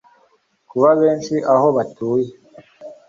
[0.69, 2.31] kuba benshi aho batuye